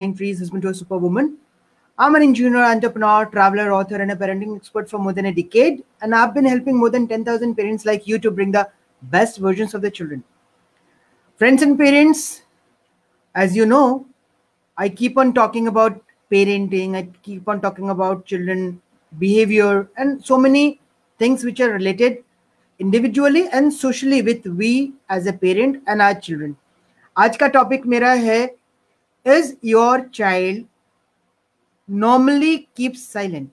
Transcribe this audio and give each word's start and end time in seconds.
Freeze, 0.00 0.38
husband 0.38 0.62
to 0.62 0.68
a 0.70 0.74
superwoman. 0.74 1.36
I'm 1.98 2.14
an 2.14 2.22
engineer, 2.22 2.64
entrepreneur, 2.64 3.26
traveler, 3.26 3.70
author, 3.70 3.96
and 3.96 4.10
a 4.10 4.16
parenting 4.16 4.56
expert 4.56 4.88
for 4.88 4.98
more 4.98 5.12
than 5.12 5.26
a 5.26 5.32
decade. 5.32 5.84
And 6.00 6.14
I've 6.14 6.32
been 6.32 6.46
helping 6.46 6.78
more 6.78 6.88
than 6.88 7.06
10,000 7.06 7.54
parents 7.54 7.84
like 7.84 8.06
you 8.06 8.18
to 8.20 8.30
bring 8.30 8.50
the 8.50 8.66
best 9.02 9.36
versions 9.36 9.74
of 9.74 9.82
their 9.82 9.90
children. 9.90 10.24
Friends 11.36 11.60
and 11.60 11.78
parents, 11.78 12.44
as 13.34 13.54
you 13.54 13.66
know, 13.66 14.06
I 14.78 14.88
keep 14.88 15.18
on 15.18 15.34
talking 15.34 15.66
about 15.68 16.02
parenting, 16.32 16.96
I 16.96 17.10
keep 17.22 17.46
on 17.46 17.60
talking 17.60 17.90
about 17.90 18.24
children 18.24 18.80
behavior, 19.18 19.90
and 19.98 20.24
so 20.24 20.38
many 20.38 20.80
things 21.18 21.44
which 21.44 21.60
are 21.60 21.72
related 21.72 22.24
individually 22.78 23.48
and 23.52 23.70
socially 23.70 24.22
with 24.22 24.46
we 24.46 24.94
as 25.10 25.26
a 25.26 25.32
parent 25.34 25.82
and 25.86 26.00
our 26.00 26.14
children. 26.14 26.56
आज 27.18 27.36
का 27.36 27.46
topic 27.54 27.86
मेरा 27.86 28.12
है 28.12 28.40
is 29.26 29.56
your 29.62 30.08
child 30.08 30.64
normally 31.88 32.68
keeps 32.74 33.02
silent? 33.02 33.50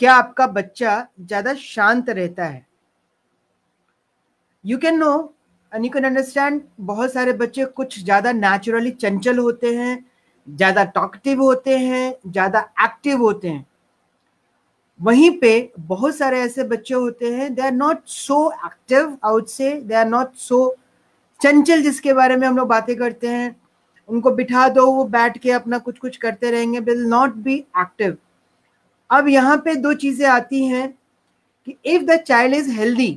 क्या 0.00 0.14
आपका 0.14 0.46
बच्चा 0.48 1.06
ज़्यादा 1.20 1.54
शांत 1.54 2.08
रहता 2.10 2.44
है? 2.44 2.66
You 4.64 4.78
can 4.78 4.98
know 4.98 5.34
and 5.72 5.84
you 5.84 5.90
can 5.90 6.04
understand 6.04 6.60
बहुत 6.80 7.12
सारे 7.12 7.32
बच्चे 7.32 7.64
कुछ 7.66 7.98
ज़्यादा 7.98 8.32
नेचुरली 8.32 8.90
चंचल 8.90 9.38
होते 9.38 9.74
हैं, 9.76 10.04
ज़्यादा 10.48 10.84
टॉकटिव 10.84 11.42
होते 11.42 11.78
हैं, 11.78 12.14
ज़्यादा 12.26 12.60
एक्टिव 12.84 13.22
होते 13.22 13.48
हैं। 13.48 13.66
वहीं 15.00 15.30
पे 15.38 15.72
बहुत 15.78 16.16
सारे 16.16 16.40
ऐसे 16.40 16.64
बच्चे 16.64 16.94
होते 16.94 17.34
हैं 17.34 17.54
they 17.54 17.62
are 17.62 17.72
not 17.72 18.06
so 18.06 18.50
active 18.66 19.16
outside 19.48 19.74
they 19.80 19.94
are 19.94 20.06
not 20.08 20.34
so 20.36 20.76
चंचल 21.40 21.82
जिसके 21.82 22.12
बारे 22.12 22.36
में 22.36 22.46
हम 22.46 22.56
लोग 22.56 22.68
बातें 22.68 22.96
करते 22.96 23.28
हैं। 23.28 23.56
उनको 24.12 24.30
बिठा 24.30 24.68
दो, 24.68 24.86
वो 24.86 25.04
बैठ 25.06 25.38
के 25.38 25.50
अपना 25.52 25.78
कुछ 25.78 25.98
कुछ 25.98 26.16
करते 26.16 26.50
रहेंगे 26.50 26.78
विल 26.80 27.04
नॉट 27.08 27.34
बी 27.44 27.54
एक्टिव 27.54 28.16
अब 29.10 29.28
यहाँ 29.28 29.56
पे 29.64 29.74
दो 29.76 29.92
चीज़ें 29.94 30.26
आती 30.28 30.64
हैं 30.66 30.88
कि 31.66 31.76
if 31.86 32.02
the 32.04 32.16
child 32.18 32.54
is 32.54 32.70
healthy 32.70 33.12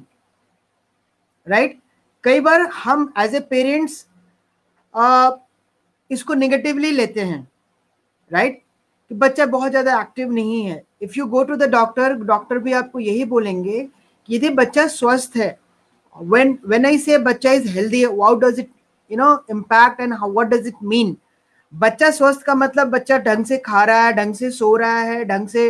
right 1.48 1.80
कई 2.24 2.40
बार 2.40 2.62
हम 2.76 3.12
एज 3.20 3.36
ए 3.36 3.40
पेरेंट्स 3.50 4.06
इसको 6.12 6.34
निगेटिवली 6.34 6.92
लेते 6.92 7.22
हैं 7.22 7.48
राइट 8.32 8.52
right? 8.52 8.64
कि 9.10 9.16
बच्चा 9.16 9.46
बहुत 9.46 9.72
ज़्यादा 9.72 10.00
एक्टिव 10.02 10.32
नहीं 10.32 10.64
है। 10.66 10.82
If 11.02 11.14
you 11.18 11.26
go 11.28 11.44
to 11.44 11.56
the 11.56 11.70
doctor 11.72 12.14
doctor 12.26 12.60
भी 12.60 12.74
आपको 12.74 13.00
यही 13.00 13.26
बोलेंगे 13.26 13.82
कि 13.84 14.36
यदि 14.36 14.50
बच्चा 14.52 14.88
स्वस्थ 14.88 15.38
है, 15.38 15.58
when 16.16 16.52
when 16.66 16.86
i 16.86 16.98
say 16.98 17.18
bacha 17.20 17.52
is 17.52 17.66
healthy, 17.70 18.04
how 18.20 18.34
does 18.36 18.60
it 18.60 18.70
know, 19.12 19.44
impact 19.50 20.00
and 20.00 20.14
how, 20.14 20.28
what 20.30 20.50
does 20.50 20.66
it 20.66 20.82
mean? 20.84 21.16
बच्चा 21.74 22.10
स्वस्थ 22.12 22.42
का 22.44 22.54
मतलब 22.56 22.88
बच्चा 22.90 23.18
ढंग 23.20 23.46
से 23.46 23.58
खा 23.58 23.84
रहा 23.84 24.06
है, 24.06 24.14
ढंग 24.14 24.34
से 24.36 24.50
सो 24.52 24.76
रहा 24.76 25.00
है, 25.00 25.24
ढंग 25.26 25.48
से, 25.48 25.70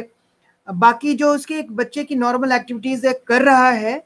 बाकी 0.67 1.14
जो 1.14 1.33
उसके 1.33 1.59
एक 1.59 1.72
बच्चे 1.75 2.03
की 2.03 2.16
नॉर्मल 2.16 2.52
एक्टिविटीज़ 2.52 3.08
कर 3.28 3.41
रहा 3.41 3.69
है 3.72 3.97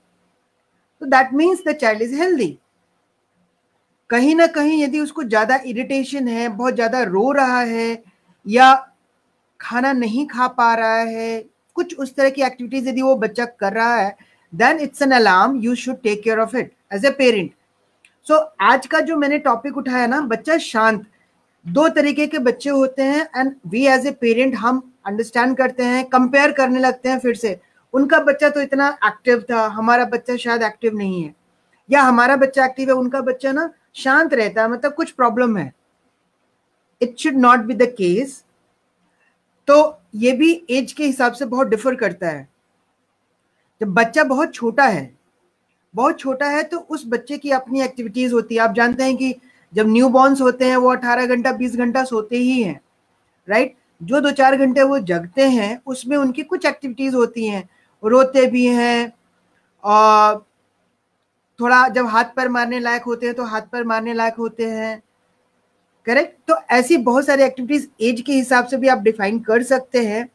तो 1.02 1.06
that 1.06 1.34
means 1.34 1.64
the 1.68 1.72
child 1.82 2.02
is 2.02 2.16
healthy 2.22 2.58
कहीं 4.10 4.36
ना 4.36 4.48
कहीं 4.48 4.82
यदि 4.84 5.00
उसको 5.00 5.24
ज़्यादा 5.24 5.60
इरिटेशन 5.66 6.28
है, 6.28 6.48
बहुत 6.50 6.74
ज़्यादा 6.76 7.04
रो 7.04 7.32
रहा 7.32 7.60
है, 7.62 8.04
या 8.46 8.74
खाना 9.60 9.92
नहीं 9.94 10.26
खा 10.28 10.48
पा 10.48 10.74
रहा 10.76 11.00
है, 11.00 11.46
कुछ 11.76 11.98
उस 11.98 12.16
तरह 12.16 12.30
की 12.30 12.42
एक्टिविटीज़ 12.42 12.90
यदि 12.90 13.02
वो 13.02 13.16
बच्चा 13.18 13.46
कर 13.46 13.74
रहा 13.74 13.96
है 13.96 14.16
then 14.54 14.80
it's 14.80 15.02
an 15.02 15.12
alarm 15.12 15.60
you 15.62 15.76
should 15.76 16.02
take 16.04 16.24
care 16.24 16.40
of 16.40 16.56
it 16.58 16.74
as 16.94 17.06
a 17.06 17.10
parent 17.18 17.52
so 18.30 18.36
so, 18.36 18.42
आज 18.62 18.86
का 18.88 19.00
जो 19.00 19.16
मैंने 19.18 19.38
टॉपिक 19.38 19.78
उठाया 19.78 20.08
ना 20.08 20.20
बच्चा 20.22 20.58
शांत। 20.58 21.06
दो 21.66 21.88
तरीके 21.90 22.28
के 22.28 22.40
बच्चे 22.40 22.70
होते 22.70 23.04
हैं 23.04 23.22
and 23.36 23.54
we 23.68 23.86
as 23.88 24.06
a 24.08 24.12
parent 24.22 24.56
हम 24.56 24.82
अंडरस्टैंड 25.08 25.56
करते 25.58 25.84
हैं 25.84 26.04
कंपेयर 26.08 26.52
करने 26.52 26.80
लगते 26.80 27.10
हैं 27.10 27.18
फिर 27.20 27.36
से। 27.36 27.60
उनका 27.94 28.20
बच्चा 28.20 28.50
तो 28.50 28.62
इतना 28.62 28.90
एक्टिव 29.06 29.46
था 29.50 29.66
हमारा 29.68 30.06
बच्चा 30.06 30.36
शायद 30.38 30.64
एक्टिव 30.64 30.98
नहीं 30.98 31.24
है। 31.24 31.34
या 31.90 32.02
हमारा 32.02 32.36
बच्चा 32.36 32.66
एक्टिव 32.66 32.90
है 32.90 32.96
उनका 32.96 33.22
बच्चा 33.22 33.52
ना 33.52 33.70
शांत 33.96 34.34
रहता 34.34 34.62
है 34.62 34.70
मतलब 34.70 34.94
कुछ 34.94 35.12
प्रॉब्लम 35.12 35.58
है। 35.58 35.72
It 37.02 37.18
should 37.20 37.38
not 37.38 37.60
be 37.60 37.74
the 37.76 37.94
case 37.98 38.44
तो 39.68 40.02
ये 40.16 40.32
भी 40.34 40.54
एज 40.70 40.94
के 40.94 41.06
हिसाब 41.06 41.34
से 41.34 41.46
बहुत 41.48 41.68
डिफर 41.68 41.96
करता 41.96 42.30
है। 42.30 42.48
जब 43.82 43.94
बच्चा 43.94 44.24
बहुत 44.26 44.54
छोटा 44.54 44.86
है 44.86 45.19
बहुत 45.96 46.20
छोटा 46.20 46.48
है 46.48 46.64
तो 46.64 46.78
उस 46.80 47.04
बच्चे 47.08 47.38
की 47.38 47.52
अपनी 47.52 47.82
एक्टिविटीज़ 47.82 48.34
होती 48.34 48.56
है। 48.56 48.62
आप 48.62 48.74
जानते 48.74 49.04
हैं 49.04 49.16
कि 49.18 49.34
जब 49.74 49.88
न्यू 49.88 50.10
बॉर्न्स 50.10 50.42
होते 50.42 50.66
हैं, 50.66 50.78
वो 50.78 50.90
18 50.92 51.26
घंटा 51.26 51.52
20 51.54 51.76
घंटा 51.76 52.04
सोते 52.04 52.38
ही 52.38 52.62
हैं 52.62 52.80
राइट 53.48 53.76
जो 54.02 54.20
दो 54.22 54.32
चार 54.32 54.56
घंटे 54.58 54.84
वो 54.84 55.00
जगते 55.02 55.48
हैं, 55.50 55.82
उसमें 55.86 56.16
उनकी 56.18 56.44
कुछ 56.44 56.66
एक्टिविटीज़ 56.66 57.16
होती 57.16 57.48
हैं। 57.48 57.68
रोते 58.04 58.46
भी 58.48 58.66
हैं, 58.66 59.12
और 59.84 60.46
थोड़ा 61.60 61.88
जब 61.88 62.08
हाथ 62.08 62.26
पैर 62.36 62.50
मारने 62.50 62.80
लायक 62.80 63.04
होते 63.04 63.26
हैं 63.26 63.36
तो 63.36 63.44
हाथ 63.46 63.62
पर 63.72 63.84
मारने 63.84 64.14
लायक 64.14 64.36
होते 64.36 64.66
हैं 64.66 65.02
करेक्ट 66.08 66.38
तो 66.48 66.56
ऐसी 66.72 66.98
बहुत 67.00 67.26
सारी 67.26 67.44
एक्टिविटीज़ 67.44 67.88
एज 68.02 68.22
के 68.22 68.34
हिसाब 68.34 68.66
से 68.66 68.78
भी 68.78 68.88
आप 68.88 69.00
डिफाइन 69.00 69.40
कर 69.40 69.64
सकते 69.64 70.06
हैं, 70.06 70.28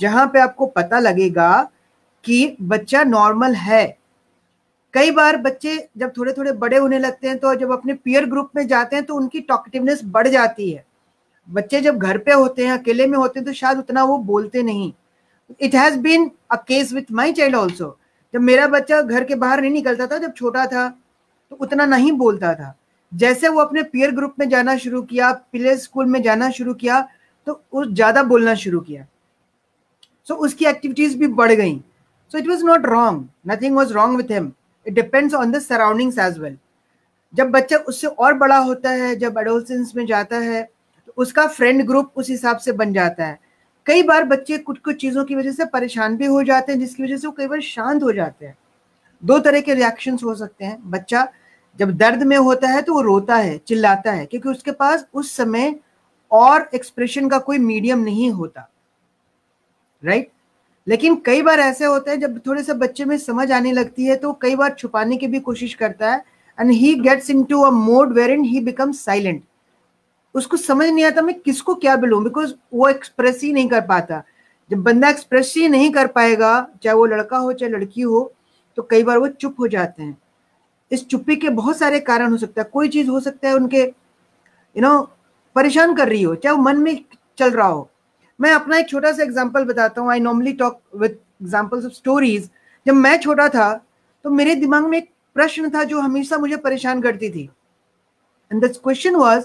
जहाँ 0.00 0.26
पे 0.26 0.40
आपको 0.40 0.66
पता 0.68 0.98
लगेगा 0.98 1.50
कि 2.24 2.56
बच्चा 2.62 3.02
नॉर्मल 3.04 3.54
है। 3.54 3.86
कई 4.94 5.10
बार 5.10 5.36
बच्चे 5.36 5.76
जब 5.98 6.12
थोड़े 6.16 6.32
थोड़े 6.32 6.52
बड़े 6.54 6.76
होने 6.76 6.98
लगते 6.98 7.28
हैं 7.28 7.38
तो 7.38 7.54
जब 7.54 7.72
अपने 7.72 7.94
पीयर 7.94 8.26
ग्रुप 8.26 8.50
में 8.56 8.66
जाते 8.68 8.96
हैं 8.96 9.04
तो 9.04 9.14
उनकी 9.14 9.40
टॉकटिवनेस 9.42 10.00
बढ़ 10.06 10.28
जाती 10.28 10.70
है। 10.70 10.84
बच्चे 11.48 11.80
जब 11.80 11.98
घर 11.98 12.18
पे 12.18 12.32
होते 12.32 12.66
हैं 12.66 12.72
अकेले 12.72 13.06
में 13.06 13.16
होते 13.18 13.40
हैं 13.40 13.46
तो 13.46 13.52
शायद 13.52 13.78
उतना 13.78 14.04
वो 14.04 14.18
बोलते 14.20 14.62
नहीं। 14.62 14.92
It 15.60 15.74
has 15.74 15.98
been 16.00 16.30
a 16.50 16.56
case 16.68 16.92
with 16.92 17.12
my 17.12 17.32
child 17.32 17.56
also 17.56 17.96
जब 18.34 18.40
मेरा 18.40 18.66
बच्चा 18.68 19.00
घर 19.02 19.24
के 19.24 19.34
बाहर 19.36 19.60
नहीं 19.60 19.70
निकलता 19.72 20.06
था 20.06 20.18
जब 20.18 20.32
छोटा 20.34 20.66
था 20.66 20.88
तो 21.52 21.56
उतना 21.56 21.86
नहीं 21.86 22.12
बोलता 22.14 22.54
था। 22.54 22.74
जैसे 23.12 23.48
वो 23.48 23.60
अपने 23.60 23.82
पीयर 23.84 24.10
ग्रुप 24.14 24.34
में 24.40 24.48
जाना 24.48 24.76
शुरू 24.78 25.02
किया 25.04 25.32
प्ले 25.52 25.76
स्कूल 25.76 26.06
में 26.06 26.20
जाना 26.22 26.50
शुरू 26.50 26.74
किया 26.74 27.00
तो 27.46 27.60
उस 27.72 27.88
ज़्यादा 27.88 28.22
बोलना 28.24 28.54
शुरू 28.54 28.80
किया। 28.80 29.06
सो 30.28 30.34
so, 30.34 30.40
उसकी 30.40 30.64
एक्टिविटीज़ 30.66 31.16
भी 31.18 31.26
बढ़ 31.28 31.52
गई। 31.52 31.78
So 32.34 32.38
it 32.38 32.48
was 32.48 32.64
not 32.64 32.86
wrong 32.86 33.28
nothing 33.48 33.76
was 33.76 33.92
wrong 33.92 34.16
with 34.16 34.38
him. 34.38 34.50
It 34.86 34.94
depends 34.94 35.34
on 35.34 35.52
the 35.52 35.62
surroundings 35.62 36.18
as 36.20 36.38
well 36.38 36.56
जब 37.34 37.50
बच्चा 37.50 37.76
उससे 37.78 38.06
और 38.06 38.34
बड़ा 38.34 38.56
होता 38.58 38.90
है, 38.90 39.14
जब 39.16 39.38
एडोलसेंस 39.38 39.92
में 39.96 40.04
जाता 40.06 40.36
है 40.38 40.62
तो 41.06 41.12
उसका 41.16 41.46
फ्रेंड 41.46 41.86
ग्रुप 41.86 42.12
उस 42.16 42.28
हिसाब 42.30 42.58
से 42.58 42.72
बन 42.72 42.92
जाता 42.92 43.26
है। 43.26 43.38
कई 43.86 44.02
बार 44.02 44.24
बच्चे 44.24 44.58
कुछ 44.58 44.78
कुछ 44.78 45.00
चीज़ों 45.00 45.24
की 45.24 45.34
वजह 45.34 45.52
से 45.52 45.64
परेशान 45.66 46.16
भी 46.16 46.26
हो 46.26 46.42
जाते 46.42 46.72
हैं, 46.72 46.78
जिसकी 46.80 47.02
वजह 47.02 47.16
से 47.16 47.26
वो 47.26 47.32
कई 47.32 47.46
बार 47.46 47.60
शांत 47.62 48.02
हो 48.02 48.12
जाते 48.12 48.46
हैं। 48.46 48.56
दो 49.22 49.38
तरह 49.38 49.60
के 49.60 49.74
रिएक्शंस 49.74 50.22
हो 50.24 50.34
सकते 50.34 50.64
हैं। 50.64 50.78
बच्चा 50.90 51.26
जब 51.78 51.90
दर्द 51.96 52.22
में 52.22 52.36
होता 52.38 52.68
है 52.68 52.82
तो 52.82 52.94
वो 52.94 53.00
रोता 53.02 53.36
है, 53.36 53.56
चिल्लाता 53.58 54.12
है, 54.12 54.26
क्योंकि 54.26 54.48
उसके 54.48 54.72
पास 54.72 55.06
उस 55.14 55.32
समय 55.36 55.74
और 56.30 56.68
एक्सप्रेशन 56.74 57.28
का 57.28 57.38
कोई 57.40 57.58
मीडियम 57.60 57.98
नहीं 58.00 58.30
होता। 58.30 58.68
राइट 60.02 60.30
लेकिन 60.86 61.16
कई 61.26 61.42
बार 61.42 61.60
ऐसे 61.60 61.84
होते 61.84 62.10
हैं, 62.10 62.20
जब 62.20 62.38
थोड़े 62.46 62.62
से 62.62 62.74
बच्चे 62.74 63.04
में 63.04 63.16
समझ 63.18 63.50
आने 63.52 63.72
लगती 63.72 64.04
है 64.06 64.16
तो 64.16 64.32
कई 64.42 64.56
बार 64.56 64.74
छुपाने 64.78 65.16
की 65.16 65.26
भी 65.26 65.40
कोशिश 65.40 65.74
करता 65.74 66.12
है 66.12 66.24
and 66.58 66.70
he 66.72 66.94
gets 67.00 67.30
into 67.44 67.62
a 67.62 67.70
mode 67.70 68.12
wherein 68.30 68.44
he 68.44 68.60
become 68.60 68.92
silent 68.92 69.42
उसको 70.34 70.56
समझ 70.56 70.88
नहीं 70.88 71.04
आता 71.04 71.22
मैं 71.22 71.34
किसको 71.40 71.74
क्या 71.74 71.96
बोलूँ 71.96 72.22
बिकॉज़ 72.24 72.52
वो 72.74 72.88
एक्सप्रेस 72.88 73.40
ही 73.42 73.52
नहीं 73.52 73.68
कर 73.68 73.80
पाता। 73.80 74.22
जब 74.70 74.82
बंदा 74.82 75.08
एक्सप्रेस 75.08 75.52
ही 75.56 75.68
नहीं 75.68 75.90
कर 75.92 76.06
पाएगा, 76.06 76.66
चाहे 76.82 76.96
वो 76.96 77.04
लड़का 77.06 77.36
हो, 77.36 77.52
चाहे 77.52 77.72
लड़की 77.72 78.00
हो 78.02 78.32
तो 78.78 78.82
कई 78.82 79.02
बार 79.04 79.18
वो 79.18 79.28
चुप 79.28 79.60
हो 79.60 79.68
जाते 79.68 80.02
हैं। 80.02 80.16
इस 80.90 81.06
चुप्पी 81.06 81.36
के 81.36 81.48
बहुत 81.50 81.76
सारे 81.78 82.00
कारण 82.00 82.30
हो 82.30 82.36
सकता 82.36 82.62
है। 82.62 82.68
कोई 82.72 82.88
चीज़ 82.88 83.08
हो 83.08 83.20
सकता 83.20 83.48
है 83.48 83.54
उनके 83.54 83.82
यू 83.82 84.80
नो 84.82 85.00
परेशान 85.56 85.94
कर 85.94 86.08
रही 86.08 86.22
हो, 86.22 86.34
चाहे 86.34 86.56
वो 86.56 86.62
मन 86.62 86.78
में 86.78 87.04
चल 87.38 87.50
रहा 87.50 87.66
हो। 87.66 87.88
मैं 88.40 88.50
अपना 88.52 88.78
एक 88.78 88.88
छोटा 88.88 89.12
सा 89.12 89.22
एग्ज़ाम्पल 89.22 89.64
बताता 89.64 90.00
हूँ. 90.00 90.10
I 90.10 90.20
normally 90.20 90.52
talk 90.52 90.80
with 90.96 91.18
examples 91.42 91.84
of 91.86 91.92
stories 91.92 92.48
जब 92.86 92.94
मैं 92.94 93.16
छोटा 93.18 93.48
था 93.48 93.72
तो 94.24 94.30
मेरे 94.30 94.54
दिमाग 94.56 94.86
में 94.88 94.96
एक 94.98 95.08
प्रश्न 95.36 95.70
था 95.70 95.84
जो 95.84 96.00
हमेशा 96.00 96.38
मुझे 96.38 96.56
परेशान 96.58 97.00
करती 97.02 97.30
थी. 97.30 97.48
एंड 98.50 98.64
द 98.64 98.72
क्वेश्चन 98.84 99.14
वॉज़ 99.16 99.44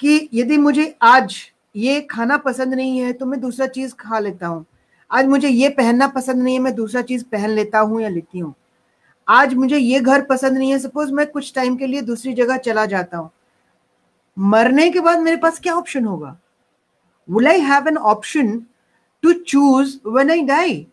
कि 0.00 0.28
यदि 0.34 0.56
मुझे 0.58 0.94
आज 1.02 1.36
ये 1.76 2.00
खाना 2.10 2.36
पसंद 2.38 2.74
नहीं 2.74 2.98
है 2.98 3.12
तो 3.12 3.26
मैं 3.26 3.40
दूसरा 3.40 3.66
चीज़ 3.68 3.94
खा 4.00 4.18
लेता 4.18 4.46
हूँ. 4.46 4.64
आज 5.10 5.26
मुझे 5.26 5.48
ये 5.48 5.68
पहनना 5.70 6.06
पसंद 6.08 6.42
नहीं 6.42 6.54
है, 6.54 6.60
मैं 6.60 6.74
दूसरा 6.74 7.02
चीज़ 7.02 7.24
पहन 7.32 7.50
लेता 7.50 7.78
हूँ 7.78 8.00
या 8.02 8.08
लेती 8.08 8.38
हूँ. 8.38 8.54
आज 9.28 9.54
मुझे 9.54 9.78
ये 9.78 10.00
घर 10.00 10.22
पसंद 10.22 10.58
नहीं 10.58 10.70
है 10.70 10.78
सपोज़ 10.78 11.12
मैं 11.12 11.26
कुछ 11.26 11.52
टाइम 11.54 11.76
के 11.76 11.86
लिए 11.86 12.00
दूसरी 12.02 12.32
जगह 12.34 12.56
चला 12.58 12.86
जाता 12.86 13.18
हूँ. 13.18 13.30
मरने 14.36 14.90
के 14.90 15.00
बाद 15.00 15.20
मेरे 15.20 15.36
पास 15.36 15.58
क्या 15.60 15.74
ऑप्शन 15.74 16.04
होगा? 16.04 16.36
Will 17.28 17.48
I 17.48 17.54
have 17.54 17.86
an 17.86 17.96
option 17.96 18.66
to 19.22 19.34
choose 19.44 19.98
when 20.04 20.30
I 20.30 20.40
die? 20.46 20.86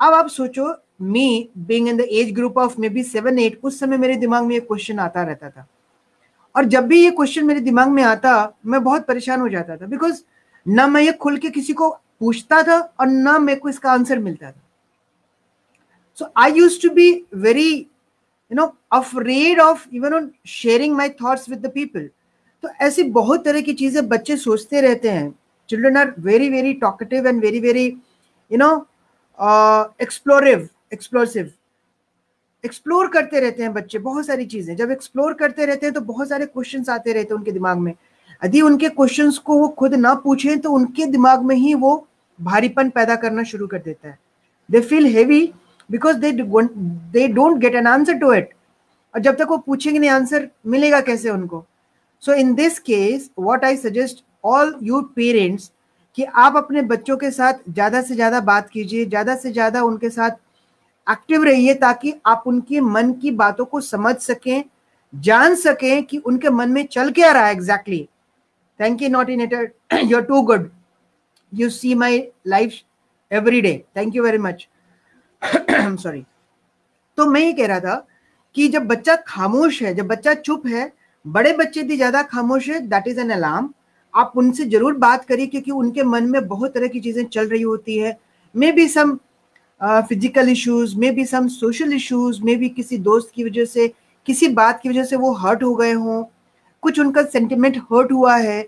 अब 0.00 0.14
आप 0.14 0.28
सोचो 0.28 0.74
me 1.02 1.48
being 1.58 1.88
in 1.88 1.96
the 1.96 2.00
age 2.00 2.32
group 2.34 2.58
of 2.58 2.80
maybe 2.88 3.02
seven 3.04 3.38
eight 3.38 3.60
उस 3.64 3.78
समय 3.80 3.96
मेरे 3.96 4.16
दिमाग 4.16 4.44
में 4.44 4.56
एक 4.56 4.66
क्वेश्चन 4.66 4.98
आता 4.98 5.22
रहता 5.22 5.50
था। 5.50 5.66
और 6.54 6.64
जब 6.64 6.86
भी 6.86 7.02
ये 7.04 7.10
क्वेश्चन 7.10 7.44
मेरे 7.46 7.60
दिमाग 7.60 7.88
में 7.88 8.02
आता, 8.02 8.52
मैं 8.66 8.82
बहुत 8.84 9.06
परेशान 9.06 9.40
हो 9.40 9.48
जाता 9.48 9.76
था 9.76 9.86
बिकॉज़ 9.86 10.22
ना 10.66 10.86
मैं 10.86 11.02
ये 11.02 11.12
खुल 11.12 11.36
के 11.38 11.50
किसी 11.50 11.72
को 11.72 11.90
पूछता 12.20 12.62
था 12.62 12.78
और 13.00 13.06
ना 13.06 13.38
मेरे 13.38 13.60
को 13.60 13.68
इसका 13.68 13.90
आंसर 13.92 14.18
मिलता 14.18 14.50
था। 14.50 14.60
So 16.18 16.32
I 16.36 16.52
use 16.52 16.80
to 16.82 16.90
be 16.94 17.10
very 17.34 17.70
you 17.74 18.54
know 18.54 18.66
afraid 18.92 19.60
of 19.60 19.86
even 19.94 20.14
on 20.14 20.30
sharing 20.46 20.96
my 20.96 21.08
thoughts 21.22 21.48
with 21.48 21.66
the 21.66 21.70
people 21.72 22.08
तो 22.62 22.68
ऐसी 22.80 23.02
बहुत 23.12 23.44
तरह 23.44 23.60
की 23.60 23.72
चीज़ें 23.74 24.08
बच्चे 24.08 24.36
सोचते 24.36 24.80
रहते 24.80 25.08
हैं। 25.10 25.34
Children 25.68 25.96
are 25.96 26.12
very 26.20 26.48
very 26.50 26.72
talkative 26.74 27.26
and 27.26 27.40
very 27.42 27.60
very 27.60 27.86
you 28.50 28.58
know 28.58 28.70
explorative 30.02 30.68
explosive 30.92 31.50
explore 32.64 33.08
करते 33.08 33.40
रहते 33.40 33.62
हैं 33.62 33.72
बच्चे, 33.72 33.98
बहुत 33.98 34.26
सारी 34.26 34.44
चीज़ें। 34.46 34.74
जब 34.76 34.90
एक्सप्लोर 34.90 35.32
करते 35.34 35.66
रहते 35.66 35.86
हैं 35.86 35.94
तो 35.94 36.00
बहुत 36.02 36.28
सारे 36.28 36.46
क्वेश्चंस 36.46 36.88
आते 36.90 37.12
रहते 37.12 37.28
हैं 37.28 37.38
उनके 37.38 37.52
दिमाग 37.52 37.78
में। 37.78 37.92
यदि 38.42 38.60
उनके 38.62 38.88
क्वेश्चंस 38.90 39.38
को 39.38 39.56
वो 39.58 39.68
खुद 39.78 39.94
ना 39.94 40.14
पूछें 40.16 40.58
तो 40.60 40.72
उनके 40.72 41.06
दिमाग 41.08 41.42
में 41.44 41.54
ही 41.56 41.74
वो 41.74 41.96
भारीपन 42.38 42.90
पैदा 42.90 43.16
करना 43.16 43.42
शुरू 43.44 43.66
कर 43.66 43.78
देता 43.78 44.08
है। 44.08 44.18
They 44.68 44.80
feel 44.80 45.06
heavy 45.14 45.42
because 45.90 46.16
they 46.16 46.32
they 46.32 47.26
don't 47.28 47.58
get 47.60 47.74
an 47.74 47.86
answer 47.86 48.18
to 48.18 48.32
it 48.32 48.50
और 49.14 49.20
जब 49.20 49.36
तक 49.36 49.46
वो 49.50 49.56
पूछेंगे 49.58 49.98
नहीं 49.98 50.10
आंसर 50.10 50.48
मिलेगा 50.66 51.00
कैसे 51.00 51.30
उनको? 51.30 51.64
So 52.22 52.32
in 52.32 52.54
this 52.54 52.78
case 52.78 53.30
what 53.38 53.64
I 53.64 53.76
suggest 53.76 54.24
all 54.44 54.74
you 54.82 55.00
parents 55.16 55.70
कि 56.18 56.24
आप 56.24 56.56
अपने 56.56 56.82
बच्चों 56.82 57.16
के 57.16 57.30
साथ 57.30 57.54
ज़्यादा 57.68 58.00
से 58.02 58.14
ज़्यादा 58.14 58.40
बात 58.40 58.68
कीजिए, 58.70 59.04
ज़्यादा 59.06 59.34
से 59.36 59.52
ज़्यादा 59.52 59.82
उनके 59.82 60.10
साथ 60.10 60.30
एक्टिव 61.06 61.44
रहिए 61.44 61.74
ताकि 61.74 62.14
आप 62.26 62.42
उनके 62.46 62.80
मन 62.80 63.12
की 63.12 63.30
बातों 63.30 63.64
को 63.64 63.80
समझ 63.80 64.14
सकें, 64.16 64.64
जान 65.12 65.54
सकें 65.54 66.02
कि 66.04 66.18
उनके 66.18 66.50
मन 66.50 66.70
में 66.72 66.86
चल 66.86 67.10
क्या 67.10 67.32
रहा 67.32 67.46
है 67.46 67.52
exactly 67.52 68.08
thank 68.80 69.02
you 69.02 69.08
not 69.08 69.30
in 69.30 69.40
it 69.40 69.54
your 70.04 70.22
to 70.22 70.42
good 70.42 70.70
you 71.52 71.68
see 71.70 71.94
my 71.94 72.22
life 72.46 72.80
every 73.30 73.60
day 73.60 73.82
thank 73.96 74.14
you 74.16 74.22
very 74.24 74.38
much 74.38 74.66
sorry 75.42 76.24
तो 77.18 77.26
मैं 77.26 77.40
ये 77.40 77.52
कह 77.52 77.66
रहा 77.66 77.80
था 77.80 78.06
कि 78.56 78.68
जब 78.68 78.86
बच्चा 78.86 79.16
खामोश 79.26 79.82
है, 79.82 79.94
जब 79.94 80.06
बच्चा 80.06 80.34
चुप 80.34 80.66
है 80.66 80.90
बड़े 81.24 81.52
बच्चे 81.56 81.82
भी 81.82 81.96
ज़्यादा 81.96 82.22
खामोश 82.24 82.68
है 82.68 82.80
दैट 82.88 83.08
इज़ 83.08 83.20
एन 83.20 83.30
अलार्म 83.30 83.72
आप 84.14 84.32
उनसे 84.36 84.64
ज़रूर 84.66 84.96
बात 84.98 85.24
करिए, 85.24 85.46
क्योंकि 85.46 85.70
उनके 85.72 86.02
मन 86.04 86.24
में 86.30 86.46
बहुत 86.48 86.74
तरह 86.74 86.86
की 86.88 87.00
चीज़ें 87.00 87.24
चल 87.26 87.48
रही 87.48 87.62
होती 87.62 87.98
है। 87.98 88.16
Maybe 88.72 88.86
some 88.88 89.18
physical 89.80 90.48
issues 90.48 90.96
maybe 91.10 91.24
some 91.26 91.46
social 91.50 91.92
issues 91.92 92.42
maybe 92.56 92.68
किसी 92.70 92.98
दोस्त 93.00 93.30
की 93.34 93.44
वजह 93.44 93.64
से, 93.64 93.88
किसी 94.26 94.48
बात 94.50 94.80
की 94.82 94.88
वजह 94.88 95.04
से 95.04 95.16
वो 95.16 95.32
हर्ट 95.34 95.62
हो 95.62 95.74
गए 95.74 95.92
हों। 95.92 96.22
कुछ 96.82 97.00
उनका 97.00 97.22
सेंटिमेंट 97.24 97.76
हर्ट 97.92 98.12
हुआ 98.12 98.36
है, 98.36 98.66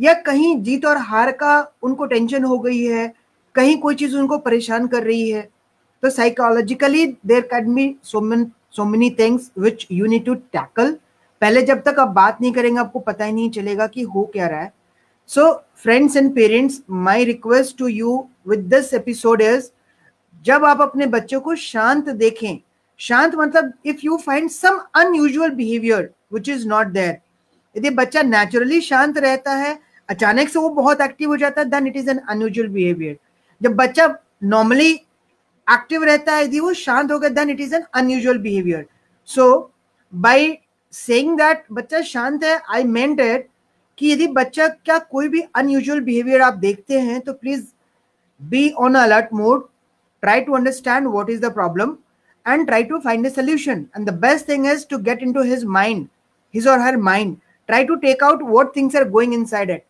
या 0.00 0.12
कहीं 0.22 0.56
जीत 0.62 0.84
और 0.86 0.96
हार 0.98 1.30
का 1.32 1.60
उनको 1.82 2.06
टेंशन 2.06 2.44
हो 2.44 2.58
गई 2.58 2.80
है, 2.80 3.12
कहीं 3.54 3.76
कोई 3.78 3.94
चीज़ 3.94 4.16
उनको 4.16 4.38
परेशान 4.40 4.86
कर 4.86 5.02
रही 5.02 5.30
है 5.30 5.48
तो 6.02 6.10
psychologically 6.10 7.06
there 7.26 7.40
can 7.50 7.74
be 7.74 7.94
so 8.04 8.84
many 8.84 9.10
things 9.18 9.50
which 9.58 9.86
you 9.92 10.06
need 10.06 10.24
to 10.24 10.34
tackle 10.34 10.96
पहले 11.40 11.62
जब 11.62 11.82
तक 11.82 11.98
आप 11.98 12.08
बात 12.08 12.40
नहीं 12.40 12.52
करेंगे, 12.52 12.80
आपको 12.80 13.00
पता 13.00 13.24
ही 13.24 13.32
नहीं 13.32 13.50
चलेगा 13.50 13.86
कि 13.86 14.02
हो 14.04 14.24
क्या 14.32 14.46
रहा 14.48 14.60
है। 14.60 14.72
So 15.30 15.52
friends 15.82 16.16
and 16.16 16.34
parents 16.34 16.80
my 16.90 17.24
request 17.24 17.76
to 17.78 17.86
you 17.88 18.24
with 18.48 18.60
this 18.74 18.92
episode 18.94 19.42
is 19.42 19.70
जब 20.44 20.64
आप 20.64 20.80
अपने 20.80 21.06
बच्चों 21.08 21.40
को 21.40 21.54
शांत 21.56 22.08
देखें, 22.08 22.58
शांत 23.00 23.34
मतलब 23.34 23.72
if 23.86 24.00
you 24.04 24.16
find 24.16 24.50
some 24.50 24.80
unusual 24.96 25.50
behaviour 25.52 26.10
which 26.32 26.48
is 26.48 26.66
not 26.68 26.86
there 26.88 27.16
यदि 27.76 27.90
बच्चा 27.92 28.22
नेचुरली 28.22 28.80
शांत 28.80 29.18
रहता 29.18 29.54
है, 29.54 29.78
अचानक 30.08 30.48
से 30.48 30.58
वो 30.58 30.68
बहुत 30.70 31.00
एक्टिव 31.00 31.28
हो 31.28 31.36
जाता 31.36 31.60
है 31.60 31.68
then 31.70 31.86
it 31.86 31.96
is 31.96 32.10
an 32.10 32.18
unusual 32.28 32.68
behaviour 32.68 33.16
जब 33.60 33.74
बच्चा 33.76 34.14
नॉर्मली 34.44 34.92
एक्टिव 35.66 36.04
रहता 36.04 36.34
है, 36.34 36.44
यदि 36.44 36.60
वो 36.60 36.72
शांत 36.74 37.12
हो 37.12 37.18
गया 37.18 37.30
then 37.30 37.50
it 37.50 37.60
is 37.60 37.74
an 37.74 37.82
unusual 37.94 38.38
behaviour 38.38 38.86
so 39.28 39.72
by 40.12 40.56
saying 40.92 41.36
that 41.38 41.64
बच्चा, 41.72 42.00
शांत 42.02 42.44
है. 42.44 42.58
आई 42.68 42.84
मेंट 42.84 43.20
इट 43.20 43.48
कि 43.98 44.12
यदि 44.12 44.26
बच्चा 44.28 44.68
क्या 44.68 44.98
कोई 44.98 45.28
भी 45.28 45.40
अनयूजुअल 45.56 46.00
बिहेवियर 46.00 46.42
आप 46.42 46.54
देखते 46.58 47.00
हैं 47.00 47.20
तो 47.20 47.32
please 47.32 47.64
be 48.40 48.70
on 48.78 48.94
alert 48.96 49.32
mode 49.34 49.68
try 50.22 50.40
to 50.40 50.52
understand 50.54 51.06
what 51.08 51.30
is 51.30 51.40
the 51.40 51.52
problem 51.54 51.96
and 52.46 52.66
try 52.66 52.84
to 52.84 52.98
find 53.00 53.26
a 53.26 53.30
solution 53.30 53.86
and 53.96 54.08
the 54.10 54.14
best 54.20 54.48
thing 54.48 54.66
is 54.66 54.86
to 54.90 54.98
get 55.00 55.22
into 55.32 55.42
his 55.42 55.64
mind 55.76 56.06
his 56.54 56.68
और 56.68 56.80
her 56.80 56.96
mind 57.08 57.36
try 57.68 57.84
to 57.84 57.94
take 58.06 58.24
out 58.24 58.42
what 58.42 58.74
things 58.76 58.96
are 58.96 59.08
going 59.08 59.34
inside 59.44 59.70
it 59.70 59.84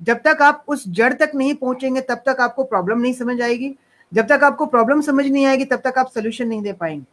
जब 0.00 0.20
तक 0.24 0.42
आप 0.42 0.64
उस 0.68 0.82
जड़ 0.88 1.12
तक 1.12 1.30
नहीं 1.34 1.54
पहुँचेंगे, 1.54 2.00
तब 2.00 2.22
तक 2.26 2.40
आपको 2.40 2.64
प्रॉब्लम 2.64 3.00
नहीं 3.00 3.12
समझ 3.12 3.40
आएगी। 3.42 3.74
जब 4.12 4.26
तक 4.28 4.44
आपको 4.44 4.66
प्रॉब्लम 4.66 5.00
समझ 5.00 5.24
नहीं 5.26 5.46
आएगी, 5.46 5.64
तब 5.64 5.80
तक 5.84 5.98
आप 5.98 6.10
सोल्यूशन 6.14 6.48
नहीं 6.48 6.62
दे 6.62 6.72
पाएँगे। 6.72 7.04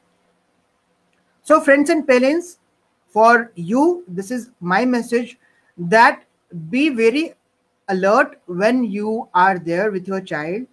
So 1.47 1.59
friends 1.59 1.89
and 1.89 2.03
parents 2.05 2.57
for 3.15 3.51
you, 3.55 4.03
this 4.09 4.31
is 4.31 4.49
my 4.59 4.83
message, 4.85 5.37
that 5.79 6.23
be 6.69 6.89
very 6.89 7.33
alert 7.89 8.39
when 8.47 8.83
you 8.83 9.29
are 9.33 9.57
there 9.59 9.91
with 9.91 10.07
your 10.07 10.21
child. 10.31 10.65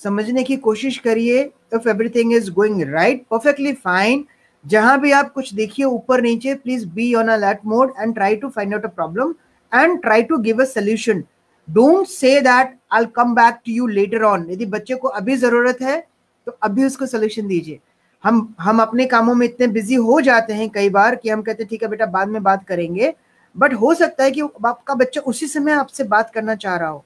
समझने 0.00 0.42
की 0.44 0.56
कोशिश 0.56 0.96
करिए 0.98 1.42
if 1.74 1.88
everything 1.88 2.32
is 2.34 2.50
going 2.52 2.82
right 2.92 3.22
perfectly 3.30 3.72
fine 3.84 4.24
जहाँ 4.64 4.98
भी 5.00 5.10
आप 5.12 5.32
कुछ 5.32 5.52
देखिए 5.54 5.84
ऊपर 5.84 6.22
नीचे 6.22 6.54
please 6.54 6.86
be 6.94 7.12
on 7.14 7.28
alert 7.28 7.58
mode 7.66 7.92
and 7.98 8.14
try 8.14 8.36
to 8.36 8.48
find 8.48 8.74
out 8.74 8.84
a 8.84 8.88
problem 8.96 9.34
and 9.72 10.00
try 10.02 10.22
to 10.30 10.38
give 10.46 10.62
a 10.62 10.64
solution 10.72 11.22
don't 11.68 12.06
say 12.08 12.40
that 12.40 12.76
I 12.92 13.04
come 13.16 13.34
back 13.34 13.60
to 13.66 13.72
you 13.72 13.86
later 13.86 14.22
on 14.24 14.50
यदि 14.50 14.66
बच्चे 14.74 14.94
को 14.94 15.08
अभी 15.20 15.36
ज़रूरत 15.36 15.82
है 15.82 16.00
तो 16.46 16.58
अभी 16.62 16.84
उसको 16.84 17.06
सोल्यूशन 17.06 17.46
दीजिए। 17.46 17.80
हम 18.24 18.54
हम 18.60 18.80
अपने 18.82 19.04
कामों 19.06 19.34
में 19.34 19.46
इतने 19.46 19.66
बिज़ी 19.68 19.94
हो 19.96 20.20
जाते 20.20 20.52
हैं 20.52 20.68
कई 20.70 20.88
बार 20.90 21.14
कि 21.16 21.28
हम 21.28 21.42
कहते 21.42 21.62
हैं, 21.62 21.68
ठीक 21.70 21.82
है 21.82 21.88
बेटा, 21.88 22.06
बाद 22.06 22.28
में 22.28 22.42
बात 22.42 22.64
करेंगे। 22.66 23.12
बट 23.56 23.74
हो 23.74 23.94
सकता 23.94 24.24
है 24.24 24.30
कि 24.30 24.40
आपका 24.40 24.94
बच्चा 24.94 25.20
उसी 25.22 25.46
समय 25.48 25.72
आपसे 25.72 26.04
बात 26.04 26.30
करना 26.30 26.54
चाह 26.56 26.76
रहा 26.76 26.88
हो। 26.88 27.04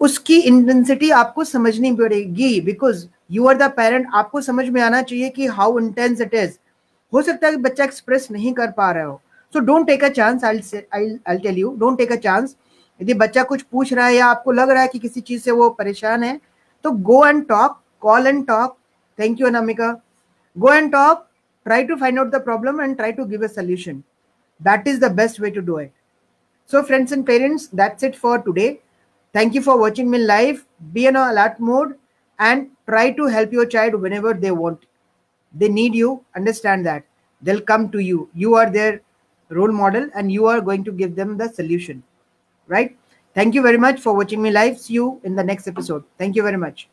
उसकी 0.00 0.38
इंटेंसिटी 0.40 1.10
आपको 1.12 1.44
समझनी 1.44 1.92
पड़ेगी 1.96 2.60
because 2.60 3.06
you 3.30 3.46
are 3.48 3.56
the 3.58 3.70
parent 3.72 4.06
आपको 4.14 4.40
समझ 4.40 4.68
में 4.68 4.80
आना 4.82 5.02
चाहिए 5.02 5.28
कि 5.30 5.46
हाउ 5.48 5.78
इंटेंस 5.78 6.20
इट 6.20 6.34
इज़ 6.34 6.56
हो 7.12 7.22
सकता 7.22 7.46
है 7.46 7.52
कि 7.52 7.60
बच्चा 7.62 7.84
एक्सप्रेस 7.84 8.28
नहीं 8.30 8.52
कर 8.54 8.70
पा 8.70 8.90
रहा 8.90 9.04
हो। 9.04 9.20
So 9.54 9.60
don't 9.60 9.86
take 9.86 10.04
a 10.04 10.08
chance 10.10 10.44
I 10.44 11.38
tell 11.38 11.58
you 11.58 11.74
don't 11.78 11.98
take 11.98 12.12
a 12.12 12.16
chance 12.18 12.56
यदि 13.00 13.14
बच्चा 13.14 13.42
कुछ 13.42 13.62
पूछ 13.62 13.92
रहा 13.92 14.06
है 14.06 14.14
या 14.14 14.26
आपको 14.26 14.52
लग 14.52 14.70
रहा 14.70 14.82
है 14.82 14.88
कि 14.88 14.98
किसी 14.98 15.20
चीज़ 15.20 15.42
से 15.42 15.50
वो 15.50 15.68
परेशान 15.78 16.24
है 16.24 16.40
तो 16.84 16.90
go 17.10 17.26
and 17.26 17.46
talk 17.48 17.80
call 18.00 18.26
and 18.26 18.46
talk 18.46 18.76
thank 19.18 19.40
you 19.40 19.46
Anamika 19.46 19.92
go 20.58 20.68
and 20.70 20.92
talk 20.92 21.28
try 21.66 21.84
to 21.84 21.96
find 21.96 22.18
out 22.18 22.30
the 22.30 22.40
problem 22.40 22.80
and 22.80 22.96
try 22.96 23.12
to 23.12 23.24
give 23.24 23.42
a 23.42 23.48
solution. 23.48 24.02
That 24.60 24.86
is 24.86 25.00
the 25.00 25.10
best 25.10 25.40
way 25.40 25.50
to 25.50 25.62
do 25.62 25.78
it. 25.78 25.92
So 26.66 26.82
friends 26.82 27.12
and 27.12 27.26
parents 27.26 27.68
that's 27.68 28.02
it 28.02 28.16
for 28.16 28.38
today. 28.38 28.80
Thank 29.32 29.54
you 29.54 29.62
for 29.62 29.78
watching 29.78 30.10
me 30.10 30.18
live. 30.18 30.66
Be 30.92 31.06
in 31.06 31.16
alert 31.16 31.58
mode 31.58 31.96
and 32.38 32.70
try 32.86 33.12
to 33.12 33.26
help 33.26 33.52
your 33.52 33.66
child 33.66 33.94
whenever 33.94 34.34
they 34.34 34.50
want. 34.50 34.84
They 35.54 35.68
need 35.68 35.94
you. 35.94 36.24
Understand 36.36 36.86
that. 36.86 37.04
They'll 37.40 37.60
come 37.60 37.90
to 37.90 37.98
you. 37.98 38.28
You 38.34 38.54
are 38.54 38.70
their 38.70 39.00
role 39.48 39.72
model 39.72 40.08
and 40.14 40.30
you 40.30 40.46
are 40.46 40.60
going 40.60 40.84
to 40.84 40.92
give 40.92 41.14
them 41.16 41.36
the 41.36 41.48
solution. 41.48 42.02
Right? 42.66 42.96
Thank 43.34 43.54
you 43.54 43.62
very 43.62 43.78
much 43.78 44.00
for 44.00 44.14
watching 44.14 44.42
me 44.42 44.50
live. 44.50 44.78
See 44.78 44.94
you 44.94 45.20
in 45.24 45.34
the 45.34 45.44
next 45.44 45.66
episode. 45.66 46.04
Thank 46.18 46.36
you 46.36 46.42
very 46.42 46.58
much 46.58 46.88